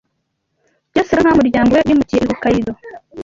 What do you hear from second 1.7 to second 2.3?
we wimukiye i